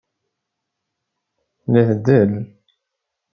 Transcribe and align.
Tella 1.61 1.83
tdel. 2.03 2.31